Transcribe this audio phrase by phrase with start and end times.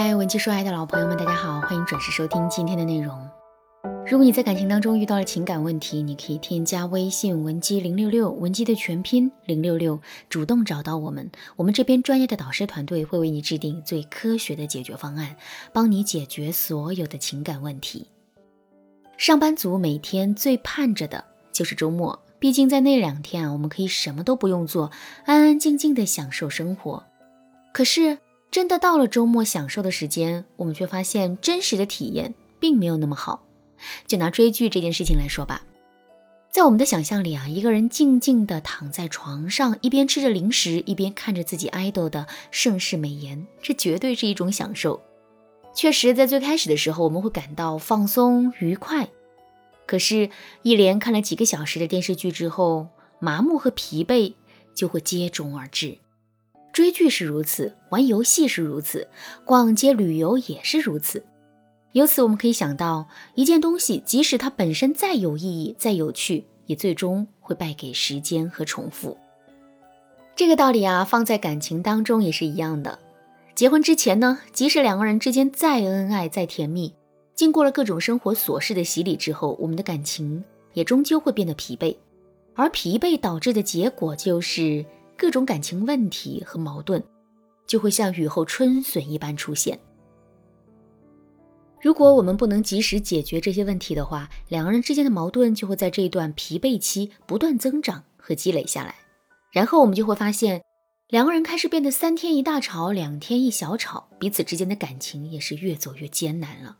[0.00, 3.18] 嗨，文姬说爱的老朋友们，大家好，欢迎准时收听今天的内容。
[4.06, 15.34] 如果你在感情当中遇到了情感问题，你可以添加微信文姬零六六，文姬的全拼零六六，主动找到我们，我们这边专业的导师团队会为你制定最科学的解决方案，
[15.72, 18.06] 帮你解决所有的情感问题。
[19.16, 24.92] 上班族每天最盼着的就是周末，毕竟在那两天啊，我们可以什么都不用做，
[25.24, 27.02] 安安静静的享受生活。
[27.72, 28.18] 可是。
[28.50, 33.44] 真的到了周末享受的时间，我们却发现真实的体验并没有那么好。
[34.06, 35.62] 就拿追剧这件事情来说吧，
[36.50, 45.00] 在我们的想象里啊，一个人静静地躺在床上，一边吃着零食，一边看着自己爱豆的盛世美颜，这绝对是一种享受。
[45.74, 49.08] 确实，在最开始的时候，我们会感到放松愉快。
[49.86, 50.30] 可是，
[50.62, 52.88] 一连看了几个小时的电视剧之后，
[53.20, 54.34] 麻木和疲惫
[54.74, 55.98] 就会接踵而至。
[56.78, 59.08] 追剧是如此，玩游戏是如此，
[59.44, 61.24] 逛街旅游也是如此。
[61.90, 69.18] 由此我们可以想到，一件东西即使它本身再有意义、再有趣，也最终会败给时间和重复。
[70.36, 72.96] 这个道理啊，放在感情当中也是一样的。
[73.56, 76.94] 结婚之前呢，即使两个人之间再恩爱、再甜蜜，
[77.34, 81.96] 经过了各种生活琐事的洗礼之后，我们的感情也终究会变得疲惫，
[82.54, 84.86] 而疲惫导致的结果就是。
[85.18, 87.02] 各种感情问题和矛盾
[87.66, 89.78] 就会像雨后春笋一般出现。
[91.80, 98.94] 如果我们不能及时解决这些问题的话，两个人之间的矛盾就会在这一段疲惫期不断增长和积累下来。
[99.52, 100.62] 然后我们就会发现，
[101.08, 106.78] 两个人开始变得三天一大吵，两天一小吵，彼此之间的感情也是越走越艰难了。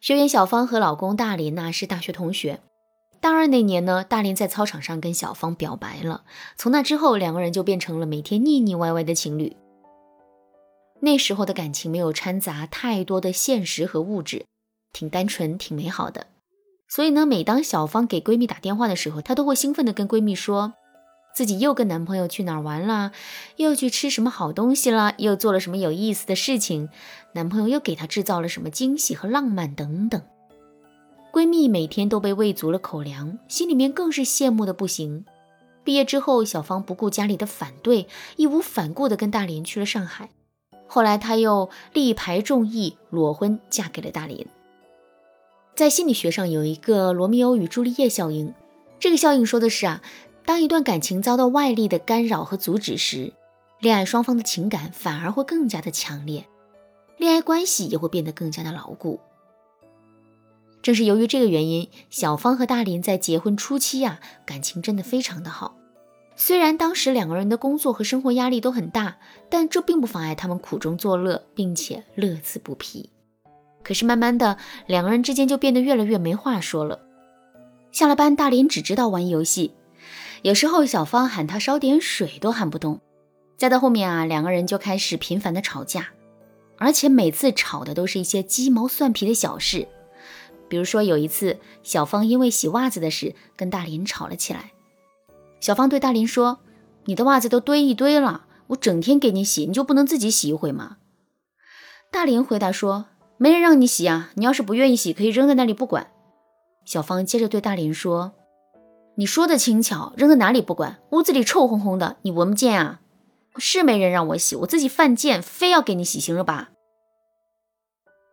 [0.00, 2.60] 学员小芳和老公大林那是大学同学。
[3.20, 6.22] 大二那年呢，大林在操场上跟小芳表白了。
[6.56, 9.56] 从那之后，两个人就变成了每天腻腻歪歪的情侣。
[11.00, 14.46] 那时候的感情没有掺杂太多的现实和物质，
[14.92, 16.26] 挺单纯、挺美好的。
[16.88, 20.74] 所以呢，每当小芳给闺蜜打电话的时候，她都会兴奋地跟闺蜜说，
[21.34, 23.12] 自己又跟男朋友去哪儿玩了，
[23.56, 26.88] 又去吃什么好东西了，又做了什么有意思的事情，
[27.32, 30.22] 男朋友又给她制造了什么惊喜和浪漫等等。
[31.36, 35.26] 闺蜜每天都被喂足了口粮，心里面更是羡慕的不行。
[35.84, 40.30] 毕业之后，小芳不顾家里的反对，义无反顾地跟大林去了上海。
[40.86, 44.46] 后来，她又力排众议，裸婚嫁给了大林。
[45.74, 48.54] 在心理学上有一个罗密欧与朱丽叶效应，
[48.98, 50.00] 这个效应说的是啊，
[50.46, 53.34] 当一段感情遭到外力的干扰和阻止时，
[53.80, 56.46] 恋爱双方的情感反而会更加的强烈，
[57.18, 59.20] 恋爱关系也会变得更加的牢固。
[60.86, 65.74] 正是由于这个原因，小芳和大林在结婚初期呀，感情真的非常的好。
[66.36, 69.16] 虽然当时两个人的工作和生活压力都很大，
[69.50, 73.10] 但这并不妨碍他们苦中作乐，并且乐此不疲。
[73.82, 77.00] 可是慢慢的，两个人之间就变得越来越没话说了。
[77.90, 79.72] 下了班，大林只知道玩游戏，
[80.42, 83.00] 有时候小芳喊他烧点水都喊不动。
[83.56, 86.10] 再到后面啊，两个人就开始频繁的吵架，
[86.78, 89.88] 而且每次吵的都是一些鸡毛蒜皮的小事。
[90.68, 94.72] 比如说有一次，小芳因为洗袜子的事跟大林吵了起来。
[95.60, 96.58] 小芳对大林说
[97.06, 100.98] ：“你的袜子都堆一堆了，我整天给你洗，你就不能自己洗一回吗？”
[102.12, 103.06] 大林回答说
[103.38, 106.10] ：“没人让你洗啊，你要是不愿意洗，可以扔在那里不管。”
[106.84, 108.32] 小芳接着对大林说
[109.16, 110.98] ：“你说的轻巧，扔在哪里不管？
[111.10, 113.00] 屋子里臭烘烘的，你闻不见啊？
[113.56, 116.70] 是没人让我洗，我自己犯贱，非要给你洗，行了吧？”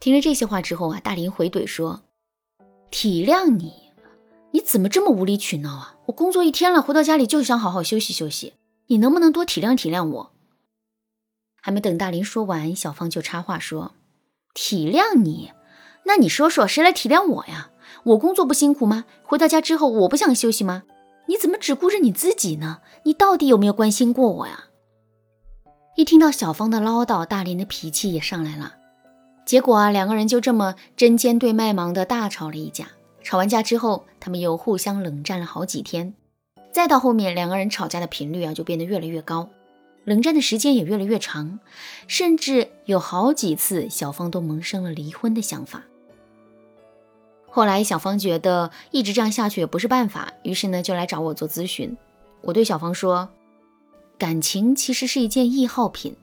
[0.00, 2.02] 听了这些话之后啊，大林回怼说。
[2.90, 3.72] 体谅你，
[4.52, 5.96] 你怎么这么无理取闹啊？
[6.06, 8.54] 我工作一天了，回到家里就想好好休息休息。
[8.86, 10.32] 你能不能多体谅体谅我？
[11.60, 13.92] 还没等大林说完，小芳就插话说
[14.54, 15.52] ：“体谅你？
[16.04, 17.70] 那你说说，谁来体谅我呀？
[18.04, 19.04] 我工作不辛苦吗？
[19.22, 20.84] 回到家之后，我不想休息吗？
[21.26, 22.78] 你怎么只顾着你自己呢？
[23.02, 24.64] 你到底有没有关心过我呀？”
[25.96, 28.76] 一听到小芳的唠叨，大林的脾气也上来了。
[29.48, 32.88] 结果啊，两个人就这么针尖对麦芒的大吵了一架。
[33.22, 36.12] 吵完架之后，他们又互相冷战了好几天。
[36.70, 39.48] 再到后面，两个人吵架的频率啊就变得越来越高，
[40.04, 41.60] 冷战的时间也越来越长，
[42.06, 45.84] 甚至有好几次，小芳都萌生了离婚的想法。
[47.48, 51.96] 后来，小芳觉得一直这样下去也不是办法，于是呢就来找我做咨询。
[52.42, 53.30] 我对小芳说
[54.18, 56.14] ：“感情其实是一件易耗品。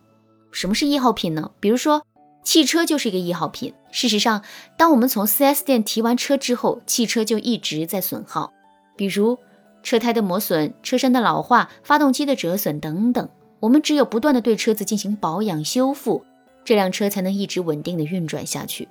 [0.52, 1.50] 什么是易耗品呢？
[1.60, 2.06] 比如说。”
[2.46, 3.74] 汽车就是一个易耗品。
[3.92, 4.42] 事实上，
[4.78, 8.54] 当我们从 4S 店提完车之后，汽车就一直在损耗，
[8.96, 9.38] 比如
[9.84, 13.28] 车胎的磨损、车身的老化、发动机的折损等等。
[13.62, 16.24] 我们只有不断的对车子进行保养修复，
[16.64, 18.88] 这辆车才能一直稳定的运转下去。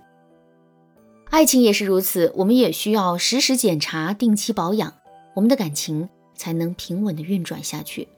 [1.31, 4.93] 爱情也是如此，我们也需要实时检查、定期保养，
[5.35, 8.09] 我们的感情才能平稳的运转下去。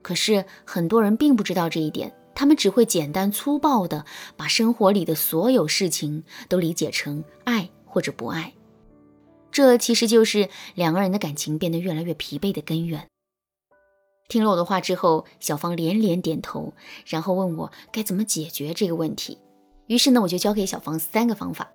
[0.00, 4.04] 可是很多人并不知道这一点，他们只会简单粗暴的
[4.36, 8.54] 把生活里的所有事情都理解成爱或者不爱，
[9.50, 13.06] 这其实就是两个人的感情变得越来越疲惫的根源。
[14.28, 16.72] 听了我的话之后，小芳连连点头，
[17.04, 19.38] 然后问我该怎么解决这个问题。
[19.88, 21.70] 于是呢，我就教给小芳三个方法。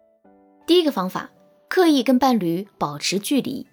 [0.66, 1.30] 第一个方法，
[1.70, 3.68] 刻意跟伴侣保持距离。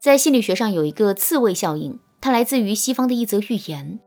[0.00, 3.98] 在心理学上有一个刺猬效应，它来自于西方的一则寓言。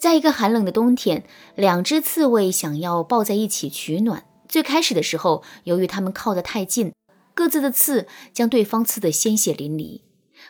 [0.00, 1.24] 在一个寒冷的冬天，
[1.54, 4.24] 两只刺猬想要抱在一起取暖。
[4.48, 6.94] 最开始的时候，由于它们靠得太近，
[7.34, 10.00] 各自的刺将对方刺得鲜血淋漓。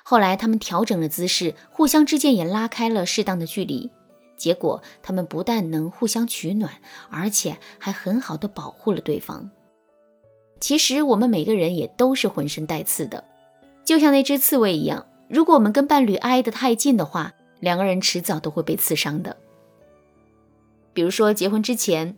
[0.04, 3.90] 后来，他们调整了姿势，互相之间也拉开了适当的距离。
[4.36, 6.74] 结果，他们不但能互相取暖，
[7.10, 9.50] 而且还很好的保护了对方。
[10.60, 13.24] 其实我们每个人也都是浑身带刺的，
[13.84, 15.06] 就像那只刺猬一样。
[15.28, 19.36] 如果我们跟伴侣挨得太近的话，两个人迟早都会被刺伤的。
[20.92, 22.16] 比如说结婚之前，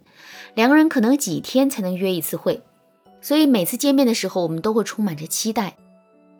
[0.55, 2.62] 两个人可能几天才能约一次会，
[3.21, 5.77] 所以每次见面的时候我们都会充满着期待。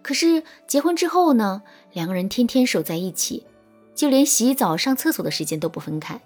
[0.03, 1.63] 可是结婚之后呢，
[1.93, 3.45] 两个人天天守在一起，
[3.95, 6.21] 就连洗澡、上厕所的时间都不分开。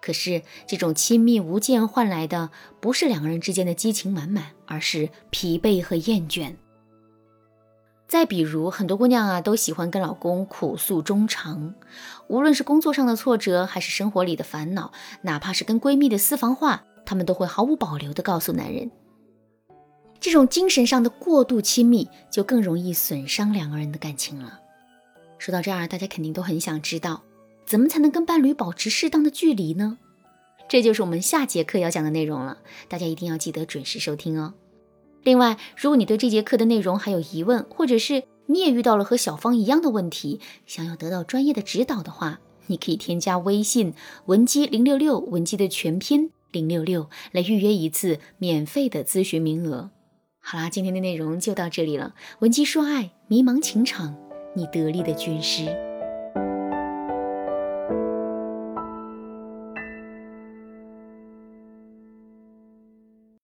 [0.00, 2.50] 可是，这种亲密无间换来的
[2.80, 6.54] 不是两个人之间的激情满满，而是疲惫和厌倦。
[8.16, 11.74] 再比如，很多姑娘啊都喜欢跟老公苦诉衷肠，
[12.28, 14.90] 无论是工作上的挫折，还是生活里的烦恼，
[15.20, 18.90] 哪怕是跟闺蜜的私房话，她们都会毫无保留地告诉男人。
[20.18, 24.60] 这种精神上的过度亲密，就更容易损伤两个人的感情了。
[25.36, 27.20] 说到这儿，大家肯定都很想知道。
[27.66, 29.98] 怎么才能跟伴侣保持适当的距离呢？
[30.70, 32.56] 这就是我们下节课要讲的内容了，
[32.88, 34.54] 大家一定要记得准时收听哦。
[35.26, 42.38] 另外，如果你对这节课的内容还有疑问，或者是你也遇到了和小芳一样的问题，想要得到专业的指导的话，
[42.68, 43.92] 你可以添加微信
[44.26, 49.90] 文姬零六六，文姬的全拼零六六，来预约一次免费的咨询名额。
[50.38, 52.14] 好啦，今天的内容就到这里了。
[52.38, 54.14] 文姬说爱，迷茫情场，
[54.54, 55.95] 你得力的军师。